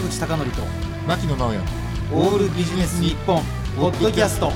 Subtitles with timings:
[0.00, 0.62] 坂口孝則と
[1.06, 1.58] 牧野直哉
[2.14, 3.42] オールビジネス日本
[3.76, 4.50] ポッドキャスト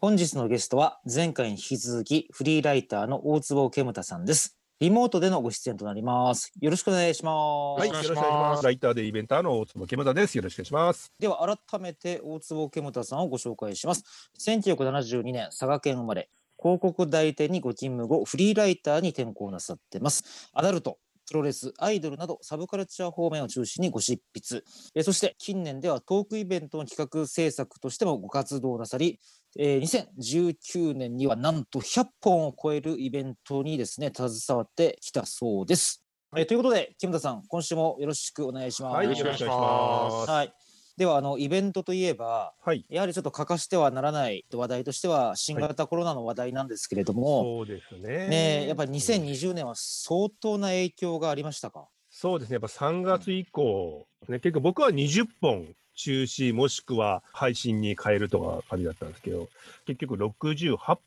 [0.00, 4.56] 本日のゲストは前回に引き続きフリーライターの大坪ケムタさんです。
[4.80, 6.52] リモートでのご出演となります。
[6.60, 7.32] よろしくお願いしま
[7.76, 7.80] す。
[7.80, 8.64] はい、よろしくお願いします。
[8.64, 10.36] ライターでイベンターの大坪ケムタです。
[10.36, 11.12] よろしくお願いします。
[11.18, 14.04] では改めて大坪ケムタさんをご紹介します。
[14.38, 20.50] 1972年佐賀県生まれ、広告代理店にご勤務後、フリーライターに転向なさってます。
[20.54, 24.62] アダルト、プロレス、アイドルなどサブカルチャー方面を中心にご執筆。
[24.94, 29.20] えーそして近年ではトークイベントの企画制作としてもご活動なさり、
[29.58, 36.04] えー2019年にはなんと100本を超えるイベントにですね、携わってきたそうです。
[36.36, 38.94] えーということで、木村さん、今週もよろしくお願いします。
[38.94, 40.30] はい、よろしくお願いします。
[40.30, 40.67] はい。
[40.98, 42.84] では、あの、イベントといえば、はい。
[42.88, 48.26] やはりちょっと欠かしてはならない話題としては、新型コロナの話題なんですけれども、そうですね。
[48.26, 51.86] ねえやっぱり2020年は相当な影響がありましたか？
[52.10, 52.54] そうですね。
[52.54, 59.48] やっぱ3月以降、ね、結構僕は20本中止もしくは配信に変えるとか感じだったんですけど、
[59.86, 60.98] 結局68本、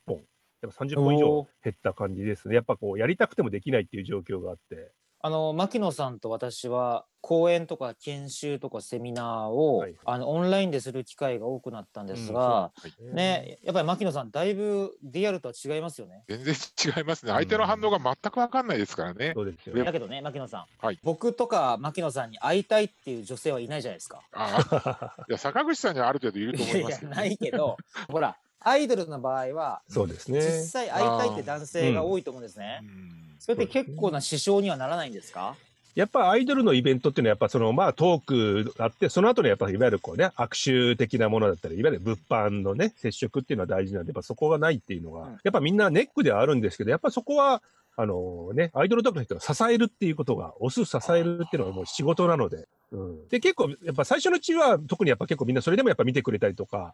[0.62, 2.56] やっぱ30本以上減った感じですね。
[2.56, 4.94] やっぱこう、やりたくてもできないっていう状況があって。
[5.24, 12.72] あの、牧野さんと私は、講演とか研修とかセミナーを、はいあの、オンラインでする機会が多くなったんですが、
[13.14, 16.24] ね、やっぱり牧野さん、だいぶリアルとは違いますよね。
[16.28, 16.56] 全然
[16.98, 17.32] 違いますね。
[17.32, 19.34] 相手の反応が全く分かんないですからね。
[19.36, 19.86] そうですよでね。
[19.86, 24.22] だけどね、牧野さん、はい僕とか牧野さんに会いたいっていう女性はいないじゃないですか。
[24.32, 27.78] ああ、 いや坂口さんにはある程度いると思いますよ、いやないけど、
[28.10, 30.40] ほら、アイドルの場合は、そうですね。
[30.42, 32.80] 実際会いたいって男性が多いと思うんですね。
[32.82, 35.56] うんそれって結構な支障にはならないんですか？
[35.96, 45.32] やっぱアイドルのイベントっていうのは、やっぱその、まあトークがあって、その後にやっぱいわゆるこうね、握手的なものだったり、いわゆる物販のね、接触っていうのは大事なんで、やっぱそこがないっていうのが、うん。
[45.32, 47.64] やっぱみんなネックではあるんですけど、やっぱそこは、
[47.98, 53.28] あのね、アイドルとかの人が支えるっていうことが、押す支えるっていうのがもう仕事なので、うん。
[53.28, 56.94] で、結構、やっぱ最初のうちは、特にやっぱ結構みんなそれでもやっぱ見てくれたりとか、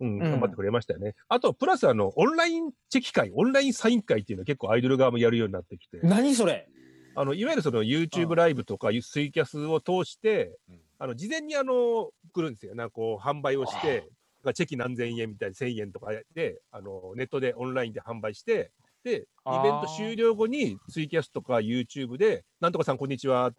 [0.00, 1.14] うん、頑張ってくれましたよね。
[1.28, 5.98] あと、プラスあの、オンラインチェキ会、オンラインサイン会っていうのは結構アイドル側もやるようになってきて。
[6.02, 6.68] 何それ？
[7.14, 12.74] あの、いわゆるその YouTube ライブとかツイキャスを通してうん、あの、事前にあの、来るんですよ。
[12.74, 14.04] なんかこう、販売をして、
[14.54, 18.70] チェキ何千円みたいな1000円とかで、あの、ネットでオンラインで販売して、
[19.02, 19.26] で、イベン
[19.80, 23.52] ト終了後にツイキャスとか YouTube で、なんとかさんこんにちは、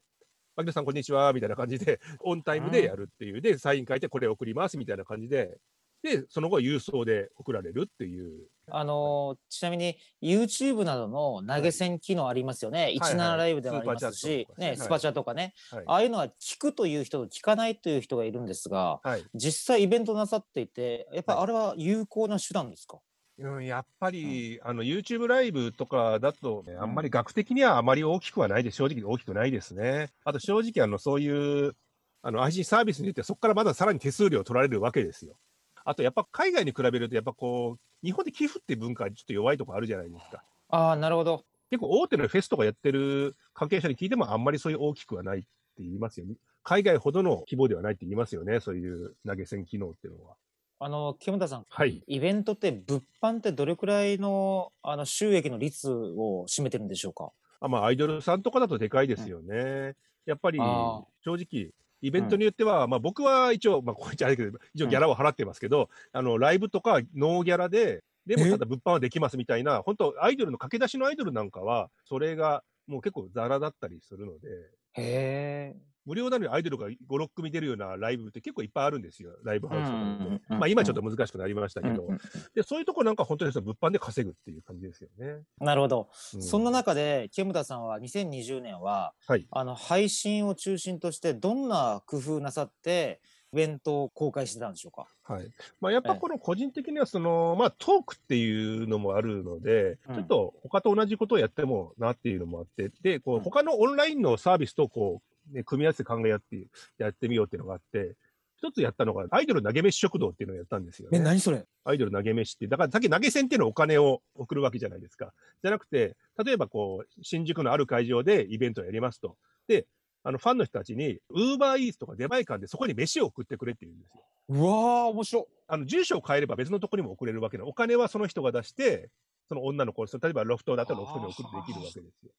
[0.56, 5.58] 牧野さんこんにちは、みたいな感じで、オンタイムでやるっていう、で、サイン書いてこれ送ります、みたいな感じで、
[6.02, 8.48] で、その後郵送で送られるっていう。
[8.72, 12.84] あのーちなみに YouTube などの投げ銭機能ありますよね。
[12.84, 15.54] はい17ライブでもありますしねね、スパチャとかね。
[15.72, 15.84] はい。
[15.88, 19.24] ああいうのは聞くという人と聞かないという人がいるんですが、はい。
[19.34, 23.00] 実際イベントなさっていて、やっぱりあれは有効な手段ですか、
[23.40, 28.76] うん、やっぱり、あの、YouTube ライブとかだと、ね、あんまり額的にはあまり大きくはないです。
[28.76, 30.10] 正直大きくないですね。
[30.26, 31.76] あと正直、あの、そういう、
[32.22, 35.36] あの、配信サービスによってはそこからまださらに手数料取られるわけですよ。
[35.86, 40.44] あと、やっぱ海外に比べると、やっぱこう、日本で寄付って文化はちょっと弱いとこあるじゃないですか。
[40.70, 41.46] ああ、なるほど。
[41.70, 45.48] 結構大手のフェスとかやってる関係者に聞いてもあんまりそういう大きくはないって
[45.80, 46.36] 言いますよね。
[46.64, 48.60] 海外ほどの規模ではないって言いますよね。
[48.60, 50.36] そういう投げ銭機能っていうのは。
[50.80, 52.02] あの、木村さん、はい。
[52.08, 57.32] イベントって物販ってどれくらいのあの収益の率を占めてるんでしょうか？
[57.60, 59.96] あまあ、アイドルさんとかだとでかいですよね。
[60.26, 61.72] やっぱり正直、
[62.02, 68.52] イベントによっては、まあ僕は一応、まあこう言っちゃあれだけど、一応ギャラを払ってますけど、あの、ライブとかノーギャラで、でもえ？
[68.52, 74.50] ただ物販はできますみたいな、本当アイドルの駆け出しのアイドルなんかは、それがもう結構ザラだったりするので、
[74.94, 75.76] へえ。
[76.10, 79.30] 無料なのにアイドルが5、6組出るようなライブって結構いっぱいあるんですよ。
[79.44, 80.42] ライブハウスとかうんうんうんで。
[80.50, 82.08] まあ今ちょっと難しくなりましたけど。
[82.56, 85.44] で、そういうとこなんか本当にその物販で稼ぐっていう感じですよね。
[85.60, 86.10] なるほど。
[86.36, 89.46] うそんな中で、木村さんは2020年は、はい。
[89.52, 93.22] あの、配信を中心として、どんな工夫なさって、
[93.52, 95.08] イベントを公開してたんでしょうか？
[95.24, 95.48] はい。
[95.82, 106.68] まあ、やっぱこの個人的には、その、まあ、トークっていうのもあるので、うんちょっと他と同じことをやってもなっていうのもあって、で、こうんう、他のオンラインのサービスとこう、ね、組み合わせて考えやって、
[106.98, 108.16] やってみようっていうのがあって、
[108.58, 111.20] 一つやったのが、アイドル投げ飯食堂っていうのをやったんですよね。
[111.20, 111.66] 何それ？
[111.86, 115.34] アイドル投げ飯って、だからさっき投げ銭っていうのはお金を送るわけじゃないですか。
[115.64, 119.38] じゃなくて、例えばこう、新宿のある会場でイベントをやりますと。
[119.68, 119.88] で、
[120.24, 124.24] あの、ファンの人たちに、ウーバーイーツとか出前館でそこに飯を送ってくれって言うんですよ。
[124.50, 129.10] うわー、面白あの、住所を変えれば別のとこにも送れるわけで、お金はその人が出して、
[129.48, 132.32] その女の子、例えばロフトだったらロフトに送ってできるわけですよ。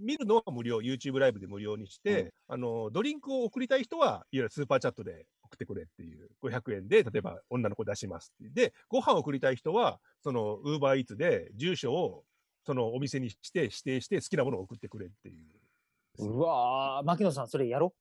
[0.00, 8.68] 見るのは無料、YouTube ライブで無料にして、あの、ドリンクを送りたい人は、いわゆるスーパーチャットで送ってくれっていう、500円で、例えば女の子出しますって。
[8.68, 12.24] で、ご飯を送りたい人は、その、ウーバーイーツで住所を、
[12.66, 15.32] そのお店にして、指定して、好きなものを送ってくれってい
[16.18, 16.26] う。
[16.26, 17.94] うわー、牧野さん、それやろ？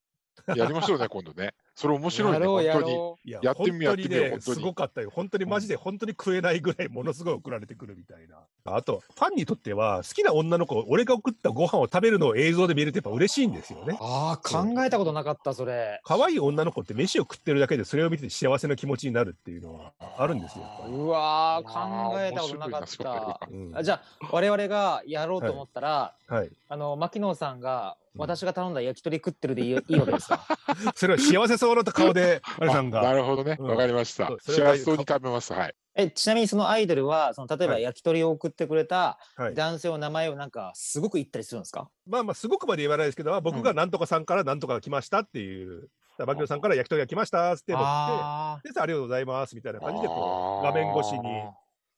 [0.48, 1.54] やりましょうね、今度ね。
[1.76, 2.88] それ面白いね、やろうや本当
[3.26, 3.32] に。
[3.32, 5.10] や、やってみよう本当にねやってみよう本当にすごかったよ。
[5.14, 8.38] 本当にマジで、本当に食えないぐらいものすごい送られてくるみたいな。
[8.66, 13.98] あと、ファンにとっては、好きな女の子、俺が送ったご飯を食べるのを映像で見れてやっぱ嬉しいんですよね。
[14.00, 16.00] ああ考えたことなかったそれ。
[16.04, 20.64] 可愛い女の子って飯を食ってるだけでそれを見て幸せな気持ちになるっていうのはあるんですよ。
[20.64, 23.40] やっぱりうわー考えたことなかった。
[23.50, 26.50] うんあじゃあ我々がやろうと思ったら、はい。
[26.70, 30.46] あの牧野さんがうん私が頼んだ焼き鳥食ってるでいい いいわけですか。
[30.96, 33.14] それは幸せそうな顔で、 あれさんなが。
[33.14, 33.58] るほどね。
[33.60, 34.38] うんわかりましたそう。
[34.42, 35.54] それは幸せそうに食べます。
[35.54, 35.76] はい。
[35.96, 39.54] えちなみにそのアイドルはその例えばはい焼き鳥を送ってくれたはい。
[39.54, 41.90] 男性の名前をなんかすごく言ったりするんですか？
[42.08, 45.90] まあまあ、すごくまで言わないですけど、僕がなんとかさんからなんとかが来ましたっていう、
[46.26, 51.44] バキオさんから焼き鳥が来ましたって乗って、あで、ありがとうございますみたいな感じで、こう、画面越しに。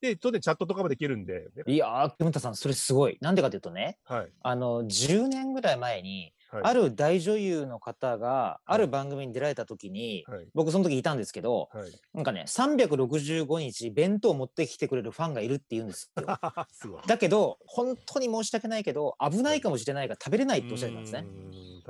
[0.00, 3.18] で、当然チャットとかもできるんで、ーいやー木村さんそれすごい。
[3.20, 4.28] なんでかというとねはい。
[4.42, 6.62] あの10年ぐらい前に、はい。
[6.64, 10.46] ある大女優の方がある番組に出られた時に、はい。
[10.54, 11.90] 僕その時いたんですけどはい。
[12.14, 16.24] なんかね365日弁当を持ってきてくれるファンがいるって言うんですよ。
[16.72, 16.88] す。
[17.06, 21.26] だけど本当に申し訳ないけど危ないかもしれないから食べれないっておっしゃってたんですね。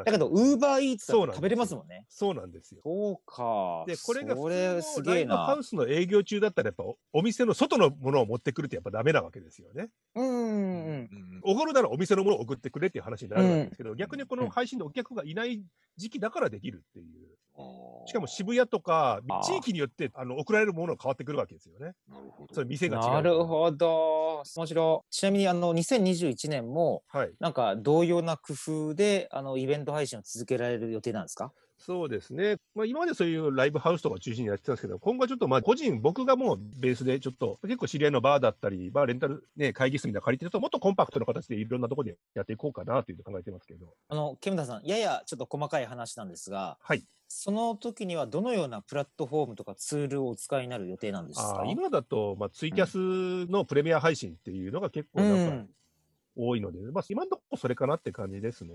[0.05, 2.05] だけどウーバーイーツ食べれますもんね。
[2.09, 2.81] そうなんですよ。
[2.85, 3.85] そうか。
[3.87, 5.63] で、これが普すげえ通のライブハなウ。
[5.63, 9.89] スの営業中だったら、やっぱおお店の外のものを持ってくるってやっぱダメなわけですよね。
[10.15, 11.09] うんうんうん。
[11.11, 15.63] うんおごるならお店のものを送ってくれっていう話になるわけですけど、逆にこの配信でお客がいない
[15.97, 17.37] 時期だからできるっていう。
[18.07, 21.95] しかも渋谷とか地域によってあの送られるものが変わってくるわけですよね。
[22.09, 23.03] なるほどそれ店が違う。
[23.15, 24.43] なるほど。
[24.57, 25.11] 面白い。
[25.11, 27.33] ちなみにあの2021年もはい。
[27.41, 31.53] なんか同様な工夫であのイベント配信を続けられる予定なんですか？
[31.79, 32.57] そうですね。
[32.75, 43.87] まあ今までそういうライブハウスとか中心にやってたんですけど、今後はちょっとまあ個人、僕がもうベースでちょっと結構知り合いのバーだったり、バーレンタルね、会議室みたいなの借りてるともっとコンパクトな形でいろんなところでやっていこうかなという考えてますけど。
[44.09, 47.05] あの煙田さんややちょっと細かい話なんですがはい。
[47.29, 51.65] その時にはどのようなプラットフォームとかツールをお使いになる予定なんですか？
[51.67, 55.69] 今だと、まあ、ツイキャスのプレミア配信っていうのが結構うなんかん、
[56.37, 58.75] 多いので、まあ今のところそれかなって感じですね。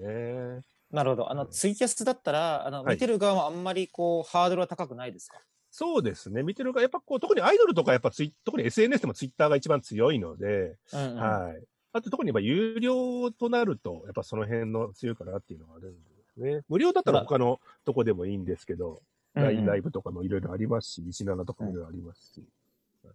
[0.92, 5.38] なるほどあのツイキャスだったらあのはい見てる側もあんまりこうハードルは高くないですか、
[5.72, 6.44] そうですね。
[6.44, 11.64] 見てるか、やっぱこう、特にアイドルとかやっぱツイ、特に SNS でもツイッターが一番強いので、うんうんはい。
[11.94, 16.00] あと特にやっぱ有料となると、やっぱその辺の強いかなっていうのがあるんで
[16.34, 16.62] すね。
[16.68, 19.02] 無料だったら他のとこでもいいんですけど、うんうん
[19.34, 22.44] ラインライブとかもいろいろありますし、17とかもいろいろありますし。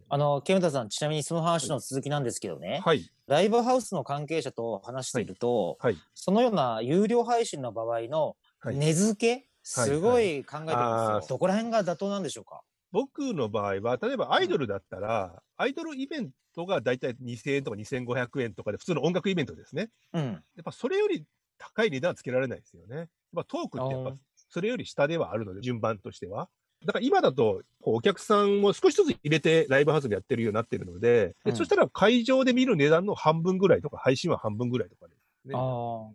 [0.09, 3.09] あの煙田さんちなみにその話の続きなんですけどね、はい。
[3.27, 6.03] ライブハウスの関係者と話していると、はい。
[6.15, 8.77] そのような有料配信の場合のはい。
[8.77, 11.27] 値付け、すごい考えてるんですよ、あー。
[11.29, 12.62] どこら辺が妥当なんでしょうか？
[12.93, 19.91] 僕の場合は、例えばアイドルだったら、アイドルイベントがだいたい2000円とか2500円とかで、普通の音楽イベントですね。
[20.12, 20.44] うん。
[20.56, 21.27] やっぱそれより
[21.59, 22.97] 高い値段はつけられないですよね。
[22.97, 24.15] やっぱトークってやっぱ
[24.50, 26.50] それより下ではあるので、順番としては。
[26.84, 35.55] だから今だと、お客さんも少しずつ入れてライブハウスでやってるようになってるので、でうんそしたら会場で見る値段の半分ぐらいとか、配信は半分ぐらいとかですね。
[35.56, 36.08] あー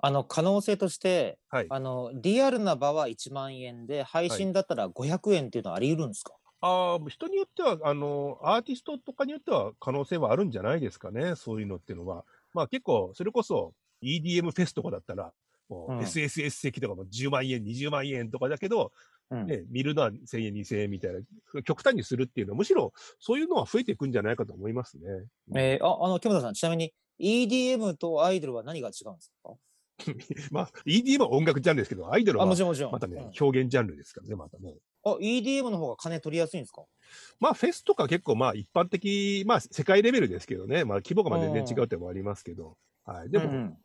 [0.00, 1.66] あの可能性としてはい。
[1.68, 12.24] あのリアルな場は1万円で配信だったら500円っていうのはあり得るんですか、ああ、人によっては、あの、アーティストとかによっては可能性はあるんじゃないですかね、そういうのっていうのは。
[12.54, 15.32] まあ結構、それこそ EDM フェスとかだったら、
[15.68, 18.90] もううん SSS 席とかも10万円、20万円とかだけど、うん
[19.46, 21.12] ね、見るのは1000円、2000円みたい
[21.54, 25.04] な、極端にするっていうのは、むしろそういうのは増えていくんじゃないかと思いますね。
[25.56, 29.54] えーああの木村さんちなみに EDM とアイドルは何が違うんですか？
[30.52, 32.54] まあ、EDM は音楽ジャンルですけど、アイドルあは
[32.92, 33.22] またね、うん。
[33.40, 34.74] 表現ジャンルですからね、またね。
[35.04, 36.84] あ EDM の方が金取りやすいんですか？
[37.40, 43.30] まあ、フェスとか結構、まあ、一般的、まあ、世界レベルですけどね、まあ、規模がまあ全然違うってもありますけど、はい。
[43.30, 43.78] でも、うんうん。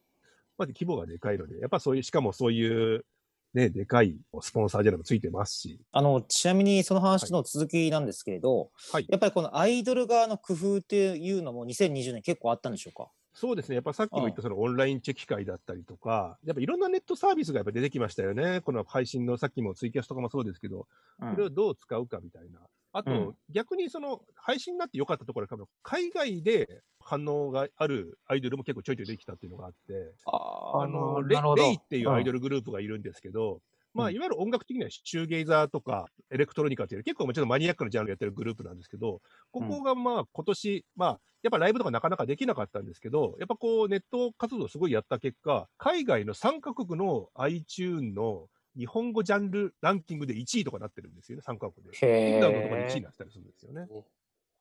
[0.58, 3.06] まあ、規模がでかいので、やっぱそういう、しかもそういう、
[3.54, 9.06] ね、でかいスポンサーじゃなくついてますし、あのちなみにその話の続きなんですけれど、はい。
[9.10, 13.10] やっぱりこのアイドル側の工夫っていうのも2020年結構あったんでしょうか？
[13.36, 18.62] そうですね、やっぱさっきも言ったそのオンラインチェキ会だったりとか、やっぱいろんなネットサービスがやっぱ出てきましたよね。
[18.62, 20.88] この配信のさっきもツイキャスとかもそうですけど、
[21.20, 21.32] うん。
[21.32, 22.60] それをどう使うかみたいな。
[22.94, 23.36] あと、うん。
[23.50, 33.62] 逆にその配信になって良かったところは、海外で反応があるアイドルも結構ちょいちょいできたっていうのがあって、ああのレレイっていうアイドル、ルグループがいるんですけど、
[33.94, 39.22] まあ、うんいわゆる音楽的にはシューゲイザーとかエレクトロニカっていう結構もちろんマニアックなジャンルやってるグループなんですけど、
[39.52, 51.94] ここがまあ今年、まあ、やっぱライブとかなかなかできなかったんですけど、やっぱこうネット活動すごいやった結果、海外の3カ国の iTune の日本語ジャンルランキングで1位とかなってるんですよね、3カ国で。
[51.94, 53.88] フィンランドとかで1位になってたりするんですよね。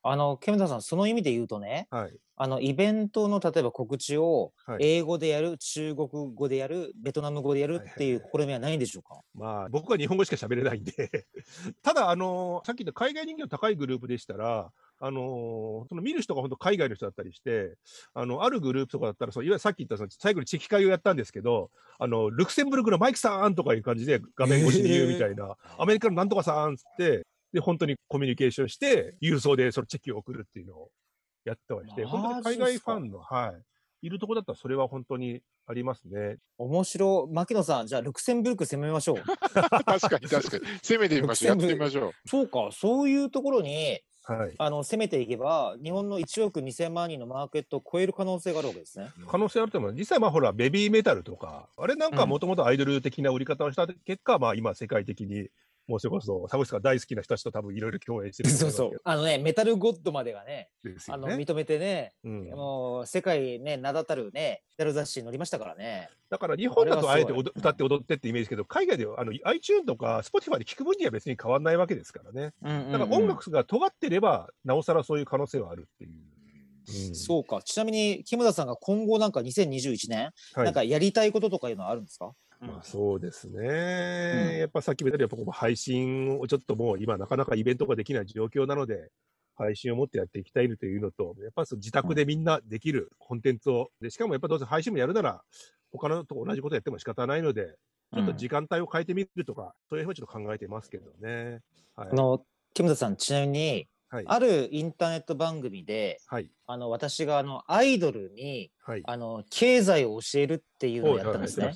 [0.05, 2.19] あの、ケムタさん、その意味で言うとね、はい。
[2.35, 9.21] あの、イベントの例えば告知をはい英語でやる、中国語でやる、ベトナム語でやるっていう試みはないんでしょうか？
[9.35, 10.93] まあ、僕は日本語しか喋れないんで。
[11.83, 14.73] ただ、あのさっき言った海外人気の高いグループでしたら、
[15.05, 17.75] あのその見る人が本当海外の人だったりして、
[18.15, 30.91] あの、あるグループとかだったら、そういわゆるさっき言ったその最後にチェキ会をやったんですけど、あの、ルクセンブルクのマイクさんとかいう感じで画面越しに言うみたいな、アメリカのなんとかさんっつって、で、本当にコミュニケーションして、郵送でそのチェキを送るっていうのを
[31.45, 33.55] やってはして、本当に海外ファンの、は
[34.03, 36.37] い、いるとこだったらそれは本当にありますね。
[36.59, 37.35] 面白い。
[37.35, 39.17] 牧野さん、じゃあ、ルクセンブルク攻めましょう。
[39.85, 40.67] 確かに確かに。
[40.83, 41.49] 攻めてみましょう。
[41.51, 42.29] やってみましょう。
[42.29, 44.59] そうか、そういうところに、はい。
[44.59, 49.13] あの、攻めていけば、日本の1億2000万人のマーケットを超える可能性があるわけですね。
[49.27, 49.93] 可能性あると思う。
[49.93, 55.49] 実際、まあほら、ベビーメタルとか、あれなんかもともとアイドル的な売り方をした結果、まあ今世界的に、
[55.89, 59.01] もうそれこそ、サブスクが大好きな人たちと多分いろいろ共演してるとそうそう。
[59.05, 61.29] あのね、メタルゴッドまでがね、けどですあの。
[61.29, 66.09] 認めてね、うん、もう、世界ね、名だたるね、メタル雑誌に載りましたからね。
[66.31, 72.53] だから日本だとあえて歌って踊ってってイメージですけど、海外ではあの iTune とか Spotify で聞く分には別に変わらないわけですからね。
[72.63, 76.11] うんうんうんだから音楽が尖ってれば、なおさらそういう可能性はあるっていう。
[76.11, 76.33] うん
[77.15, 77.63] そうか。
[77.63, 89.11] ちなみに、木村さんが今後なんか2021年、はいなんかやりたいこととかいうのはあるんですか、まあそうですね、んやっぱさっきも言ったように、やっぱこう配信をちょっともう今なかなかイベントができない状況なので、
[89.57, 95.43] 配信を持ってやっていきたいというのと、やっぱその自宅でみんなできるコンテンツを、でしかもやっぱどうせ配信もやるなら、
[95.91, 97.75] 他のと同じことやっても仕方ないので、
[98.15, 101.61] ちょっと時間帯を変えてみるとか、そういうふうにちょっと考えてますけどね。
[101.97, 102.09] はい。
[102.11, 104.25] あの、木村さん、ちなみに、はい。
[104.29, 106.51] あるインターネット番組で、はい。
[106.67, 109.03] あの、私があの、アイドルに、はい。
[109.07, 111.73] あの、経済を教えるっていうのをやったんですね。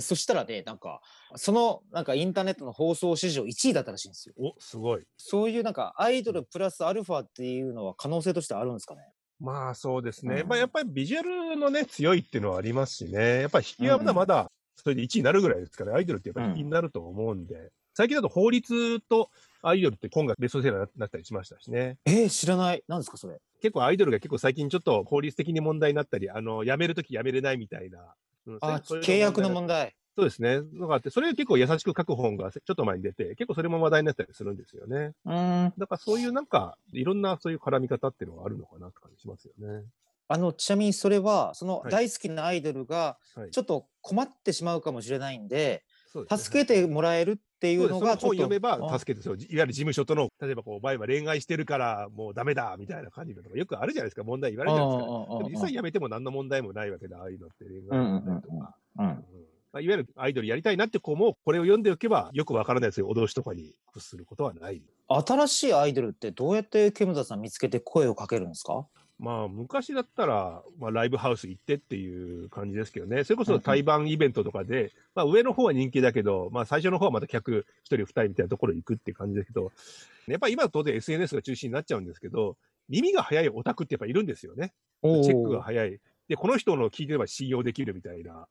[0.00, 1.00] そしたらね、なんか、
[1.34, 4.34] その、なんかインターネットの放送史上1位だったらしいんですよ。
[4.38, 5.02] お、すごい。
[5.16, 9.02] そういうなんか、アイドルプラスアルファっていうのは可能性としてあるんですかね？
[9.40, 10.42] まあそうですね。
[10.42, 13.40] うんまあやっぱりビジュアルのね、強いっていうのはありますしね。
[13.42, 19.30] やっぱり引きはまだまだ、それで1位になるぐらいですから、アイドルってやっぱり引きになると思うんで、最近だと法律と
[19.62, 21.98] アイドルって今がベストセラーになったりしましたしね。
[22.04, 22.82] えー、知らない。
[22.88, 23.38] 何ですか、それ？
[23.60, 27.98] 結構アイドルが結構最近ちょっと法律的に問題になったり、あの、辞めるとき辞めれないみたいな。
[28.46, 29.94] うんあ、契約の題問題。
[30.16, 30.60] そうですね。
[30.72, 35.12] のがあって、それ結構優しく書く本がちょっと前に出て、結構それも話題になったりするんですよね。
[35.24, 35.72] うーん。
[35.78, 39.84] だからそういうなんか、いろんなそういう絡み方っていうのがあるのかなって感じしますよね。
[40.26, 43.50] あの、ちなみにそれは、そのはい大好きなアイドルが、はい。
[43.50, 45.84] ちょっと困ってしまうかもしれないんで、
[46.36, 48.36] 助けてもらえるっていうのが、ちょっと。
[48.36, 55.48] 読めばあ助けて、そういわゆる事務所との、例えばこう、前は恋愛してるからもうダメだみたいな感じのとか、よくあるじゃないですか、問題言われるじゃないですか。
[55.50, 58.76] 実際やめても何の問題もないわけで、ああいうのって恋愛とか。
[59.70, 64.82] まあ、いわゆるアイドルやりたいなって子も、これを読んでおけば、よくわからないですよ、脅しとかに屈することはない。
[65.08, 68.86] 新しいアイドルってどうやってケムタさん見つけて声をかけるんですか？
[69.18, 73.24] まあ、昔だったら、まあ、ライブハウス行ってっていう感じですけどね。
[73.24, 79.72] それこそ対バンイベントとかで、まあ、上の方は人気だけど、まあ、最初の方はまた客一人二人みたいなところ行くっていう感じですけど、
[80.28, 82.56] やっぱり今は当然 SNS が中心になっちゃうんですけど、
[82.88, 84.72] 耳が早いオタクってやっぱいるんですよね。
[85.02, 85.98] チェックが早い。
[86.28, 88.46] で、この人の聞いてれば信用できるみたいな。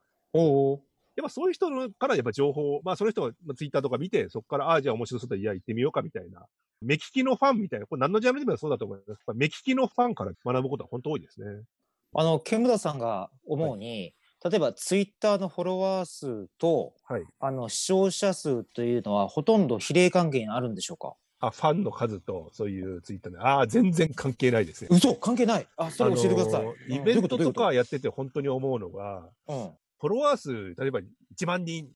[1.17, 6.45] やっぱそういう人のからやっぱ情報を、まあその人がツイッターとか見て、そこから、ああ、じゃあ面白そうだ、いや、行ってみようかみたいな。
[6.81, 9.21] 目利きのファンみたいな、これ何のジャンルでもそうだと思います。
[9.33, 11.63] 目利きのファンから学ぶことは本当多いですね。
[12.15, 14.13] あの、ケムタさんが思うに、
[14.45, 17.23] 例えばツイッターのフォロワー数と、はい。
[17.39, 21.15] あの、視聴者数というのはほとんど比例関係にあるんでしょうか？
[21.39, 24.89] あ、ファンの数と、そういうツイッターで、ああ、全然関係ないですね。
[24.91, 26.95] 嘘関係ないあ、それ教えてください。
[26.95, 30.99] イベントとかやってて本当に思うのが、どういうこフォロワー数、例えば
[31.35, 31.89] 1万人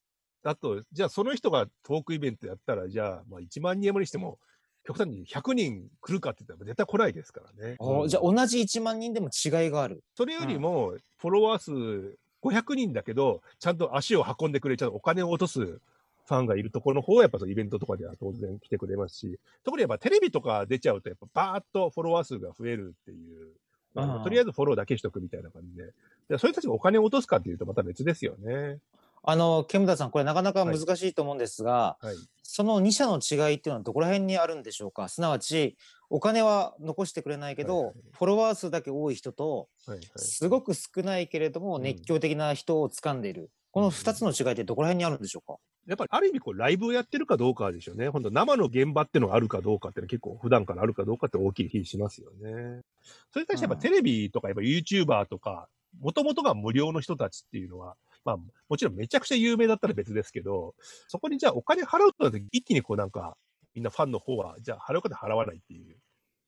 [0.43, 4.39] だと、じゃあその人がトークイベントやったら、じゃあ、まあ1万人もにしても、
[4.83, 7.77] 極端に100人来るかって言ったら絶対来ないですからね。
[8.07, 10.03] じゃあ同じ1万人でも違いがある。
[10.15, 23.49] それよりも、フォロワー数500人だけど、ちゃんと足を運んでくれ、ちゃんとお金を落とすファンがいるところの方は、やっぱそのイベントとかでは当然来てくれますし、特にやっぱテレビとか出ちゃうと、やっぱバーッとフォロワー数が増えるっていう、
[23.93, 25.91] あのうんとりあえずフォローだけしとくみたいな感じで。
[26.31, 28.79] でそういう人たちがお金を落とすかっていうとまた別ですよね。
[29.23, 32.15] あの、ケムタさん、これなかなか難しいと思うんですが、はい。
[32.41, 35.09] その2社の違いっていうのはどこら辺にあるんでしょうか？
[35.09, 35.77] すなわち、
[36.09, 40.07] お金は残してくれないけど、はいはいフォロワー数だけ多い人と、はい、はい。
[40.15, 43.51] すごく少ないけれどもうん熱狂的な人を掴んでいる。
[43.71, 45.59] この2つの違いってどこら辺にあるんでしょうか？
[45.87, 48.09] やっぱりある意味こうライブをやってるかどうかでしょうね。
[48.09, 52.81] 本当生の現場っていうのがあるかどうかっていうのは結構普段からあるかどうかって大きい気しますよね。
[53.31, 55.69] それに対してやっぱテレビとかやっぱ YouTuber とか、
[55.99, 60.75] もともとが無料の人たちっていうのは、まあもちろんめちゃくちゃ有名だったら別ですけど、
[61.07, 63.37] そこにじゃあお金払うとなって一気にこうなんか、
[63.73, 65.97] みんなファンの方は、じゃあ払うかで払わないっていう。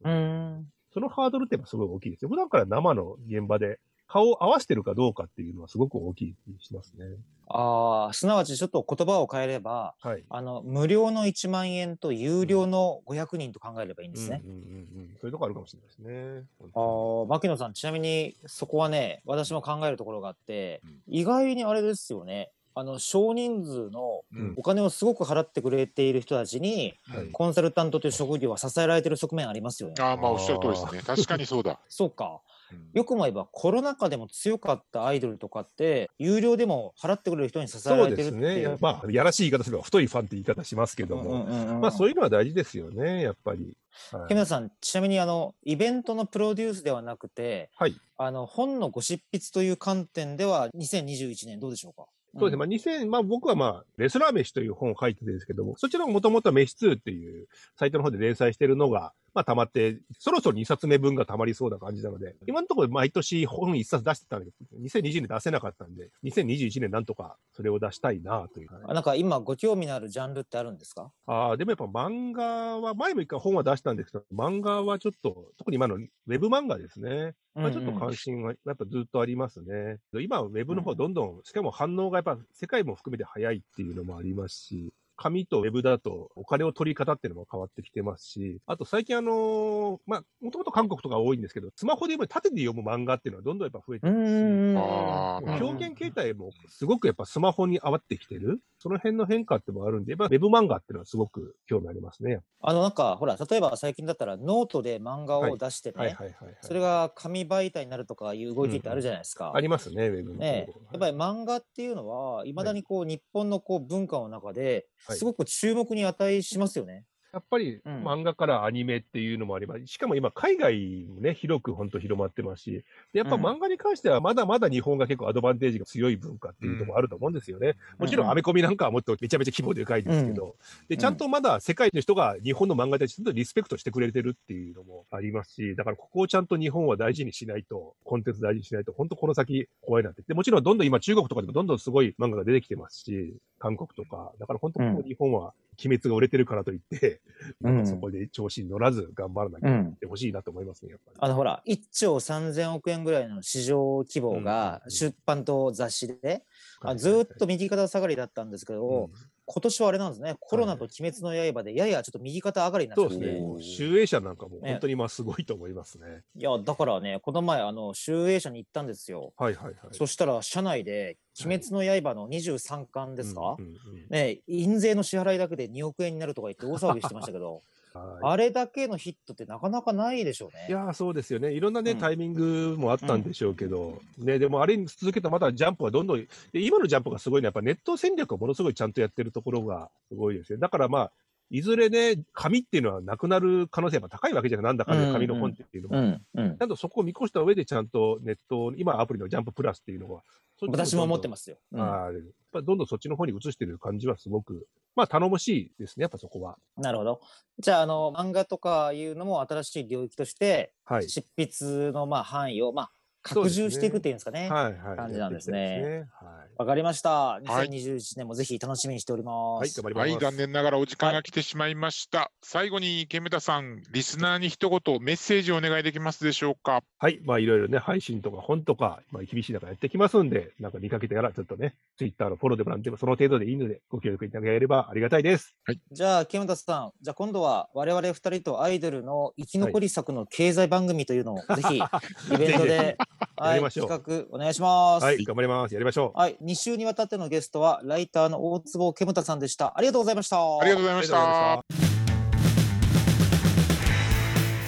[0.04, 0.70] うん。
[0.94, 2.30] そのハードルってすごい大きいですよ。
[2.30, 3.80] 普段から生の現場で
[4.14, 7.06] 顔を合わせてるかどうかっていうのはすごく大きい気がしますね。
[7.48, 10.24] ああ、すなわちちょっと言葉を変えれば、はい。
[10.30, 14.42] あの、無料の1万円と有料の500人と考えればいいんですね。
[14.46, 14.66] うんうんうんう
[15.06, 15.18] ん。
[15.20, 16.46] そういうとこあるかもしれないですね。
[16.76, 16.80] あ
[17.24, 22.52] あ、牧野さん、ちなみにそこはね、私も考えるところがあって、うん意外にあれですよね。
[22.76, 29.96] あの、少人数のうんお金をすごく払ってくれている人たちに、はいコンサルタントという職業は支えられている側面ありますよね。
[30.00, 31.02] ああ、まあおっしゃる通りですね。
[31.02, 31.80] 確かにそうだ。
[31.90, 32.42] そうか。
[32.74, 38.42] うんよくも言えばコロナ禍でも強かったアイドルとかって、有料でも払ってくれる人に支えられてるっていう。
[38.42, 38.62] ね。
[38.62, 41.46] やまあ、やらしい言い方すれば太いファンって言い方しますけども、
[41.80, 43.64] まあそういうのは大事ですよね、やっぱり。
[44.12, 47.96] はい木村さん、ちなみにあの、イベントのプロデュースではなくて、はい。
[48.18, 52.08] あの、本のご執筆という観点では、2021年どうでしょうか？
[52.40, 52.58] そうですね。
[52.58, 68.70] まあ、2000、まあ僕はまあ、レスラー飯という本を書いてるんですけども、そちらももともとは飯2っていうサイトの方で連載してるのが、まあ溜まって、そろそろ2冊目分が溜まりそうな感じなので、今のところ毎年本1冊出してたんだけど、2020年出せなかったんで、2021年なんとかそれを出したいなという。
[68.88, 71.12] あなんか今ご興味のあるジャンルってあるんですか？
[71.26, 77.34] ああ、でもやっぱ漫画は、前も一回本は出したんですけど、漫画はちょっと、特に今のウェブ漫画ですね。
[77.56, 80.00] まあ、ちょっと関心はやっぱずっとありますね。
[80.20, 84.92] 今、ウェブの方どんどん、しかも反応がやっぱ世界も含めて早いっていうのもありますし、
[85.24, 98.60] 紙とウェブだとお金を取り方っていうのも変わってきてますし、あと最近あのーまあ、もともと韓国とか多いんですけど、スマホで読む、縦で読む漫画っていうのはどんどんやっぱ増えてますし、表現形態もすごくやっぱスマホに合わってきてる。
[98.80, 102.42] その辺の変化ってもあるんで、まあ、ウェブ漫画っていうのはすごく興味ありますね。
[102.60, 106.56] あのなんかほら例えば最近だったらノートで漫画を出してね、はいはいはい、はい。
[106.60, 109.54] それが紙媒体になるとかいう動きってあるじゃないですか。
[109.56, 110.40] ありますね、ウェブの方。
[110.40, 117.06] ねえ、やっぱり漫画っていうのは、いまだにこう、日本のこう文化の中で、はいすごく注目に値しますよね。
[117.34, 119.88] やっぱりうん漫画からアニメっていうのもあります。
[119.88, 127.74] しかも今、海外もね、広く本当広まってますし、でやっぱうん漫画に関してはまだまだ日本が結構アドバンテージが強い文化っていうところあると思うんですよね。
[127.98, 140.22] もちろん、うんアメコミなんかはもっとめちゃめちゃ規模でかいですけど、で、ちゃんとまだ世界の人が日本の漫画に対してちゃんとリスペクトしてくれてるっていうのもありますし、だからここをちゃんと日本は大事にしないと、コンテンツ大事にしないと、本当この先怖いなって。
[140.28, 147.22] で、もちろんどんどん今中国とかでもどんどんすごい漫画が出てきてますし、韓国とか、だから本当ここ日本は鬼滅が売れてるからといって、
[147.62, 149.88] うんそこで調子に乗らず頑張らなきゃいうん。
[149.92, 151.18] ってほしいなと思いますね、やっぱり。
[151.18, 156.44] あのほら、1兆3000億円ぐらいの市場規模がうん出版と雑誌で、はい
[156.84, 159.12] あずーっと右肩下がりだったんですけど、うん。
[159.46, 163.62] 今年はあれなんですね、コロナと鬼滅の刃でややちょっと右肩上がりになって、そうですね。
[163.62, 166.24] 集英社なんかもね本当に今すごいと思いますね。
[166.38, 169.34] いや、だからね、この前、あの、集英社に行ったんですよ。
[169.38, 169.74] はいはいはい。
[169.92, 177.62] そしたら、社内で、鬼滅の刃の23巻ですか、うんうんうんね、印税の支払いだけで2億円になるとか言って大騒ぎしてましたけど、はい
[177.96, 180.66] あれだけのヒットってなかなかないでしょうね。
[180.70, 181.54] いやーそうですよね。
[181.54, 190.58] いろんなね、うんタイミングもあったんでしょうけど、ね、でもあれに続けたまたジャンプはどんどん、で今のジャンプがすごいのは、やっぱネット戦略をものすごいちゃんとやってるところがすごいですよ。
[190.58, 191.12] だからまあ、
[191.54, 196.02] いずれね、紙っていうのはなくなる可能性が高いわけじゃない、なんだかんだ紙の本っていうのは。
[196.02, 196.62] うん、うんち。
[196.64, 200.24] ゃんとそこを見越した上で、ちゃんとネット、今アプリのジャンププラスっていうのは、
[200.62, 201.58] 私も思ってますよ。
[201.72, 206.58] どんはいやっぱどんどんそっちの方に移してる感じはすごく、まあ頼もしいですね、やっぱそこは。
[206.76, 207.22] なるほど。
[207.60, 211.10] じゃあ、あの、漫画とかいうのも新しい領域として、はい。
[211.10, 214.50] 執筆のまあ範囲を、まあ、拡充していくっていうんですかね。
[214.50, 214.98] わ、はいはい。
[214.98, 216.43] 感じなんですねすねはい。
[216.58, 217.10] かりました。
[217.10, 219.82] はい2021年もぜひ楽しみにしておりまはい、す。
[219.82, 220.26] 頑張ります。
[220.26, 222.32] はい、残念ながらお時間が来てしまいました。
[222.42, 226.82] 最後に池村さん、リスナーに一言メッセージをお願いできますでしょうか？
[227.00, 227.20] はい。
[227.26, 235.56] まあ、いろいろね、配信とか本とか、まあ、厳しい中やってきますんで、なんか見かけたら、ちょっとね、ツイッターのフォローでもなんでも、その程度でいいので、ご協力いただければありがたいです。
[235.92, 241.78] じゃあ、木村さん、じゃあ今度は我々二人とアイドルの生き残り策の経済番組というのをぜひ、
[242.34, 242.98] イベントで、
[243.44, 245.04] はい、やりましょう企画お願いします。
[245.04, 245.74] はい、頑張ります。
[245.74, 246.18] やりましょう。
[246.18, 249.74] はい、2週にわたってのゲストは、ライターの大坪煙太さんでした。
[249.76, 250.38] ありがとうございました。
[250.38, 251.64] ありがとうございました。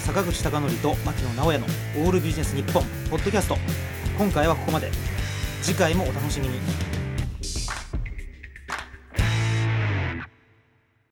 [0.05, 1.65] 坂口孝則と牧野直哉の
[2.05, 3.57] オールビジネス日本ポッドキャスト
[4.17, 4.89] 今回はここまで
[5.61, 6.59] 次回もお楽しみに